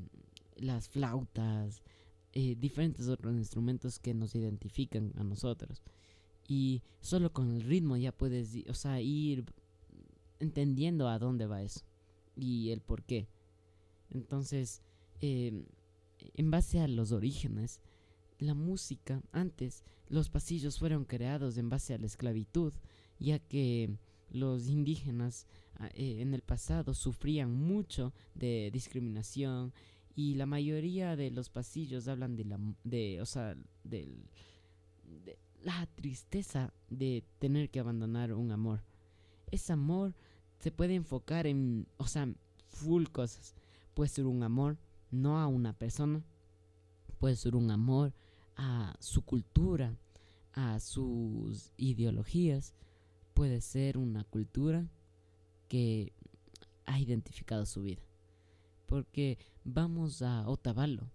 las 0.57 0.89
flautas, 0.89 1.81
eh, 2.33 2.55
diferentes 2.57 3.07
otros 3.07 3.35
instrumentos 3.35 3.99
que 3.99 4.13
nos 4.13 4.35
identifican 4.35 5.13
a 5.17 5.23
nosotros. 5.23 5.81
Y 6.47 6.83
solo 6.99 7.31
con 7.31 7.51
el 7.51 7.61
ritmo 7.61 7.95
ya 7.95 8.11
puedes, 8.11 8.57
o 8.67 8.73
sea, 8.73 8.99
ir 8.99 9.45
entendiendo 10.39 11.07
a 11.07 11.19
dónde 11.19 11.45
va 11.45 11.61
eso 11.61 11.81
y 12.35 12.71
el 12.71 12.81
por 12.81 13.03
qué. 13.03 13.27
Entonces, 14.11 14.81
em, 15.19 15.65
en 16.35 16.51
base 16.51 16.79
a 16.79 16.87
los 16.87 17.11
orígenes, 17.11 17.81
la 18.39 18.53
música, 18.53 19.21
antes 19.31 19.83
los 20.09 20.29
pasillos 20.29 20.79
fueron 20.79 21.05
creados 21.05 21.57
en 21.57 21.69
base 21.69 21.93
a 21.93 21.97
la 21.97 22.05
esclavitud, 22.05 22.73
ya 23.19 23.39
que 23.39 23.97
los 24.31 24.67
indígenas 24.67 25.47
ah, 25.77 25.89
eh, 25.93 26.21
en 26.21 26.33
el 26.33 26.41
pasado 26.41 26.93
sufrían 26.93 27.53
mucho 27.53 28.13
de 28.33 28.69
discriminación 28.73 29.73
y 30.15 30.35
la 30.35 30.45
mayoría 30.45 31.15
de 31.15 31.31
los 31.31 31.49
pasillos 31.49 32.07
hablan 32.07 32.35
de 32.35 32.45
la 32.45 32.59
de 32.83 33.21
o 33.21 33.25
sea 33.25 33.55
de 33.83 34.17
la 35.61 35.85
tristeza 35.95 36.73
de 36.89 37.23
tener 37.39 37.69
que 37.69 37.79
abandonar 37.79 38.33
un 38.33 38.51
amor. 38.51 38.83
Ese 39.51 39.73
amor 39.73 40.15
se 40.59 40.71
puede 40.71 40.95
enfocar 40.95 41.45
en 41.45 41.87
o 41.97 42.07
sea 42.07 42.27
full 42.69 43.05
cosas 43.05 43.53
puede 43.93 44.09
ser 44.09 44.25
un 44.25 44.43
amor 44.43 44.77
no 45.09 45.39
a 45.39 45.47
una 45.47 45.73
persona 45.73 46.23
puede 47.19 47.35
ser 47.35 47.55
un 47.55 47.71
amor 47.71 48.13
a 48.55 48.95
su 48.99 49.23
cultura 49.23 49.95
a 50.53 50.79
sus 50.79 51.71
ideologías 51.77 52.73
puede 53.33 53.61
ser 53.61 53.97
una 53.97 54.23
cultura 54.25 54.87
que 55.67 56.13
ha 56.85 56.99
identificado 56.99 57.65
su 57.65 57.83
vida. 57.83 58.01
Porque 58.85 59.37
vamos 59.63 60.21
a 60.21 60.47
Otavalo, 60.47 61.09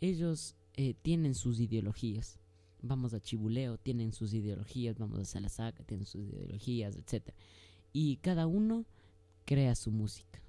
ellos 0.00 0.56
eh, 0.74 0.94
tienen 0.94 1.34
sus 1.34 1.60
ideologías. 1.60 2.40
Vamos 2.80 3.12
a 3.12 3.20
Chibuleo, 3.20 3.76
tienen 3.76 4.12
sus 4.12 4.32
ideologías. 4.32 4.98
Vamos 4.98 5.18
a 5.18 5.24
Salasaca, 5.24 5.84
tienen 5.84 6.06
sus 6.06 6.22
ideologías, 6.22 6.96
etc. 6.96 7.34
Y 7.92 8.16
cada 8.16 8.46
uno 8.46 8.86
crea 9.44 9.74
su 9.74 9.90
música. 9.90 10.40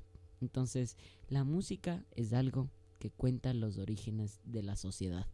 Entonces, 0.42 0.98
la 1.28 1.44
música 1.44 2.04
es 2.16 2.34
algo 2.34 2.70
que 3.00 3.12
cuenta 3.12 3.54
los 3.54 3.78
orígenes 3.78 4.40
de 4.46 4.64
la 4.64 4.76
sociedad. 4.76 5.28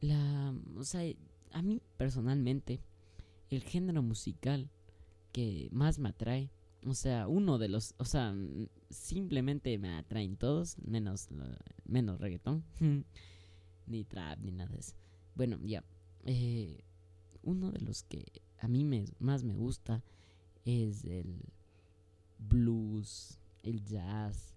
La, 0.00 0.54
o 0.76 0.84
sea, 0.84 1.02
a 1.52 1.62
mí 1.62 1.80
personalmente 1.96 2.80
el 3.50 3.62
género 3.62 4.02
musical 4.02 4.70
que 5.32 5.68
más 5.72 5.98
me 5.98 6.08
atrae. 6.08 6.50
O 6.86 6.94
sea, 6.94 7.26
uno 7.26 7.58
de 7.58 7.68
los, 7.68 7.94
o 7.98 8.04
sea, 8.04 8.34
simplemente 8.90 9.76
me 9.78 9.96
atraen 9.96 10.36
todos, 10.36 10.78
menos, 10.78 11.28
menos 11.84 12.20
reggaetón, 12.20 12.64
ni 13.86 14.04
trap, 14.04 14.38
ni 14.40 14.52
nada 14.52 14.70
de 14.70 14.78
eso. 14.78 14.94
Bueno, 15.34 15.58
ya, 15.62 15.84
eh, 16.24 16.84
uno 17.42 17.72
de 17.72 17.80
los 17.80 18.04
que 18.04 18.24
a 18.58 18.68
mí 18.68 18.84
me, 18.84 19.04
más 19.18 19.42
me 19.42 19.54
gusta 19.54 20.04
es 20.64 21.04
el 21.04 21.40
blues, 22.38 23.38
el 23.62 23.84
jazz. 23.84 24.54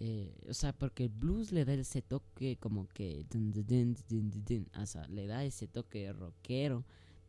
Eh, 0.00 0.34
o 0.48 0.54
sea, 0.54 0.72
porque 0.72 1.04
el 1.04 1.10
blues 1.10 1.52
le 1.52 1.64
da 1.64 1.74
ese 1.74 2.02
toque 2.02 2.56
como 2.56 2.88
que... 2.88 3.24
Sea, 4.84 5.08
le 5.08 5.26
da 5.26 5.44
ese 5.44 5.66
toque 5.68 6.12
rockero 6.12 6.84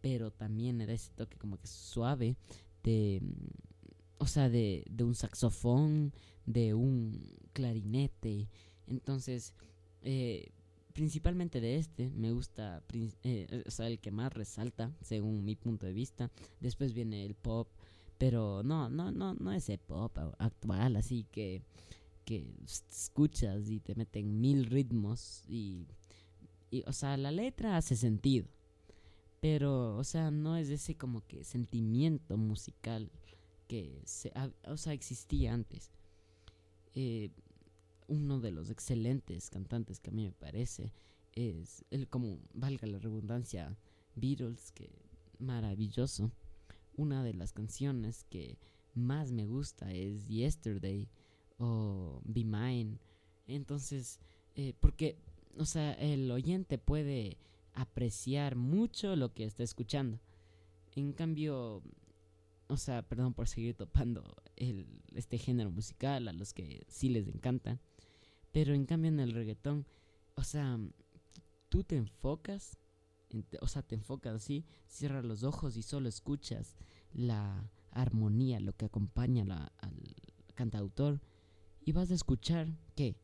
pero 0.06 0.30
también 0.30 0.82
era 0.82 0.94
ese 0.94 1.10
toque 1.16 1.36
como 1.36 1.58
que 1.58 1.66
suave 1.66 2.38
de, 2.84 3.20
mm, 3.24 4.20
o 4.20 4.28
sea, 4.28 4.50
de, 4.50 4.86
de 4.88 5.04
un 5.04 5.16
saxofón, 5.16 6.14
de 6.46 6.76
un 6.76 7.26
clarinete. 7.54 8.48
Entonces, 8.86 9.56
eh, 10.04 10.52
principalmente 10.94 11.60
de 11.60 11.78
este, 11.78 12.12
me 12.12 12.32
gusta, 12.32 12.84
eh, 13.24 13.64
o 13.66 13.72
sea, 13.72 13.88
el 13.88 13.98
que 13.98 14.12
más 14.12 14.32
resalta, 14.32 14.96
según 15.02 15.44
mi 15.44 15.56
punto 15.56 15.88
de 15.88 15.94
vista. 15.94 16.30
Después 16.60 16.94
viene 16.94 17.26
el 17.26 17.34
pop, 17.34 17.68
pero 18.18 18.64
no, 18.64 18.90
no, 18.90 19.12
no, 19.12 19.34
no 19.34 19.52
ese 19.52 19.78
pop 19.78 20.18
actual, 20.38 20.96
así 20.96 21.26
que, 21.32 21.62
que 22.24 22.54
escuchas 22.90 23.70
y 23.70 23.80
te 23.80 23.96
meten 23.96 24.40
mil 24.40 24.66
ritmos 24.66 25.44
y, 25.48 25.88
y, 26.72 26.84
o 26.88 26.94
sea, 26.94 27.18
la 27.18 27.32
letra 27.32 27.78
hace 27.78 27.96
sentido. 27.96 28.48
Pero, 29.42 29.98
o 29.98 30.04
sea, 30.04 30.32
no 30.32 30.58
es 30.58 30.70
ese 30.70 30.96
como 30.96 31.22
que 31.28 31.44
sentimiento 31.44 32.38
musical 32.38 33.12
que 33.68 34.02
se, 34.06 34.32
o 34.68 34.78
sea, 34.78 34.94
existía 34.94 35.54
antes. 35.54 35.92
Eh, 36.94 37.30
uno 38.08 38.40
de 38.40 38.52
los 38.52 38.70
excelentes 38.70 39.50
cantantes 39.50 40.00
que 40.00 40.12
a 40.12 40.14
mí 40.14 40.24
me 40.26 40.32
parece 40.32 40.94
es 41.34 41.84
el 41.92 42.08
como 42.08 42.40
valga 42.54 42.88
la 42.88 43.00
redundancia 43.00 43.76
Beatles 44.16 44.72
que 44.72 44.90
maravilloso 45.40 46.32
una 46.98 47.24
de 47.24 47.34
las 47.34 47.54
canciones 47.54 48.26
que 48.30 48.58
más 48.94 49.32
me 49.32 49.46
gusta 49.46 49.92
es 49.94 50.28
Yesterday 50.28 51.10
o 51.58 52.22
Be 52.24 52.44
Mine 52.44 52.98
entonces 53.48 54.20
eh, 54.56 54.74
porque 54.80 55.18
o 55.58 55.66
sea 55.66 55.94
el 55.94 56.32
oyente 56.32 56.78
puede 56.78 57.38
apreciar 57.76 58.56
mucho 58.56 59.16
lo 59.16 59.34
que 59.34 59.44
está 59.44 59.64
escuchando. 59.64 60.20
En 60.96 61.12
cambio, 61.12 61.84
o 62.68 62.78
sea, 62.78 63.02
perdón 63.02 63.34
por 63.34 63.48
seguir 63.48 63.76
topando 63.76 64.36
este 64.56 65.38
género 65.38 65.70
musical 65.70 66.28
a 66.28 66.34
los 66.34 66.54
que 66.54 66.86
sí 66.88 67.10
les 67.10 67.28
encanta, 67.28 67.80
pero 68.52 68.74
en 68.74 68.86
cambio 68.86 69.10
en 69.10 69.20
el 69.20 69.34
reggaetón, 69.34 69.86
o 70.36 70.44
sea, 70.44 70.80
tú 71.70 71.84
te 71.84 71.98
enfocas, 71.98 72.80
o 73.62 73.68
sea, 73.68 73.82
te 73.82 73.96
enfocas 73.96 74.36
así, 74.36 74.66
cierras 74.88 75.26
los 75.26 75.44
ojos 75.44 75.78
y 75.78 75.82
solo 75.82 76.10
escuchas 76.10 76.76
la 77.14 77.70
armonía, 77.92 78.60
lo 78.60 78.74
que 78.74 78.86
acompaña 78.86 79.44
al 79.78 80.16
cantautor, 80.54 81.22
y 81.84 81.92
vas 81.92 82.12
a 82.12 82.16
escuchar 82.16 82.68
que 82.96 83.16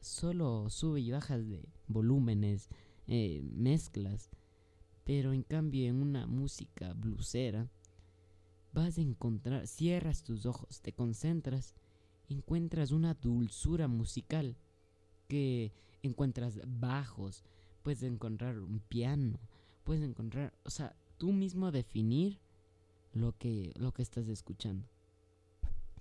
solo 0.00 0.70
sube 0.70 1.00
y 1.00 1.10
bajas 1.10 1.46
de 1.46 1.68
volúmenes, 1.88 2.68
eh, 3.06 3.42
mezclas. 3.42 4.30
Pero 5.04 5.32
en 5.32 5.42
cambio 5.42 5.86
en 5.86 5.96
una 5.96 6.26
música 6.26 6.92
blusera 6.94 7.70
vas 8.72 8.98
a 8.98 9.02
encontrar, 9.02 9.66
cierras 9.66 10.22
tus 10.22 10.46
ojos, 10.46 10.80
te 10.80 10.92
concentras, 10.92 11.74
encuentras 12.28 12.90
una 12.90 13.14
dulzura 13.14 13.88
musical 13.88 14.56
que 15.28 15.72
encuentras 16.02 16.60
bajos, 16.66 17.44
puedes 17.86 18.02
encontrar 18.02 18.58
un 18.58 18.80
piano, 18.80 19.38
puedes 19.84 20.02
encontrar, 20.02 20.52
o 20.64 20.70
sea, 20.70 20.96
tú 21.18 21.30
mismo 21.30 21.70
definir 21.70 22.40
lo 23.12 23.38
que 23.38 23.72
lo 23.76 23.92
que 23.92 24.02
estás 24.02 24.26
escuchando. 24.26 24.88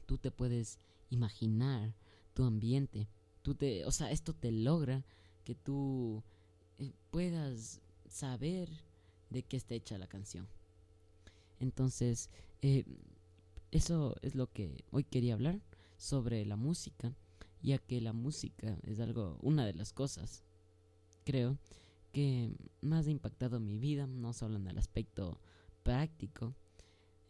Tú 0.08 0.18
te 0.18 0.32
puedes 0.32 0.80
imaginar 1.12 1.94
tu 2.34 2.44
ambiente. 2.44 3.08
Tú 3.44 3.54
te, 3.54 3.86
o 3.86 3.92
sea, 3.92 4.10
esto 4.10 4.34
te 4.34 4.52
logra 4.52 5.06
que 5.44 5.54
tú 5.54 6.24
eh, 6.80 6.92
puedas 7.12 7.82
saber 8.10 8.68
de 9.30 9.44
qué 9.44 9.56
está 9.56 9.76
hecha 9.76 10.00
la 10.00 10.08
canción. 10.08 10.48
Entonces, 11.60 12.32
eh, 12.64 12.84
eso 13.70 14.16
es 14.24 14.34
lo 14.34 14.52
que 14.52 14.86
hoy 14.90 15.04
quería 15.04 15.36
hablar 15.36 15.62
sobre 15.98 16.48
la 16.48 16.56
música, 16.56 17.14
ya 17.62 17.78
que 17.78 18.02
la 18.02 18.14
música 18.14 18.76
es 18.82 19.00
algo, 19.00 19.38
una 19.44 19.68
de 19.68 19.76
las 19.76 19.94
cosas, 19.94 20.45
creo, 21.26 21.58
que 22.14 22.56
más 22.82 23.08
ha 23.08 23.12
impactado 23.12 23.60
mi 23.60 23.78
vida, 23.78 24.08
no 24.08 24.32
solo 24.32 24.56
en 24.56 24.68
el 24.68 24.78
aspecto 24.78 25.42
práctico. 25.84 26.56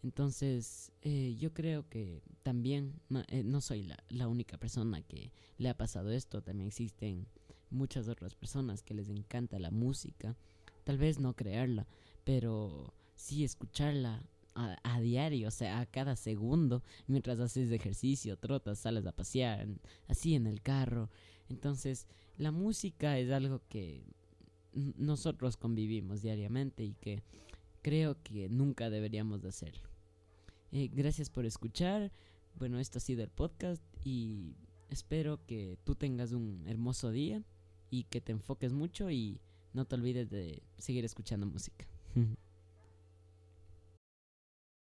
Entonces, 0.03 0.91
eh, 1.01 1.36
yo 1.39 1.51
creo 1.53 1.89
que 1.89 2.21
también 2.43 3.01
eh, 3.29 3.43
no 3.43 3.62
soy 3.62 3.81
la, 3.81 3.97
la 4.10 4.27
única 4.27 4.58
persona 4.60 5.01
que 5.01 5.31
le 5.58 5.69
ha 5.69 5.77
pasado 5.77 6.12
esto, 6.12 6.43
también 6.43 6.67
existen 6.67 7.25
muchas 7.71 8.08
otras 8.08 8.36
personas 8.36 8.84
que 8.84 8.93
les 8.93 9.10
encanta 9.10 9.58
la 9.58 9.71
música, 9.71 10.36
tal 10.84 10.99
vez 10.99 11.19
no 11.19 11.36
crearla, 11.36 11.88
pero 12.23 12.93
sí 13.15 13.43
escucharla 13.43 14.21
a, 14.56 15.00
diario, 15.02 15.50
o 15.50 15.52
sea, 15.52 15.80
a 15.82 15.86
cada 15.86 16.15
segundo, 16.15 16.82
mientras 17.08 17.39
haces 17.39 17.72
ejercicio, 17.72 18.38
trotas, 18.38 18.80
sales 18.80 19.06
a 19.06 19.12
pasear, 19.12 19.68
así 20.08 20.34
en 20.34 20.48
el 20.48 20.62
carro. 20.62 21.10
Entonces, 21.50 22.08
la 22.38 22.52
música 22.52 23.20
es 23.20 23.30
algo 23.32 23.62
que 23.70 24.04
nosotros 24.74 25.58
convivimos 25.58 26.22
diariamente 26.22 26.84
y 26.84 26.94
que 26.94 27.22
creo 27.82 28.22
que 28.24 28.50
nunca 28.50 28.89
deberíamos 28.89 29.41
de 29.41 29.50
hacerlo. 29.50 29.89
Eh, 30.72 30.89
gracias 30.91 31.30
por 31.30 31.46
escuchar. 31.46 32.12
Bueno, 32.58 32.80
esto 32.80 32.98
ha 32.98 33.02
sido 33.02 33.24
el 33.24 33.30
podcast 33.30 33.84
y 34.04 34.56
espero 34.89 35.46
que 35.46 35.78
tú 35.84 35.96
tengas 35.96 36.32
un 36.32 36.63
hermoso 36.68 37.12
día 37.12 37.44
y 37.89 38.06
que 38.06 38.22
te 38.22 38.32
enfoques 38.32 38.74
mucho 38.74 39.12
y 39.12 39.39
no 39.74 39.86
te 39.86 39.96
olvides 39.96 40.30
de 40.30 40.63
seguir 40.78 41.06
escuchando 41.06 41.46
música. 41.46 41.86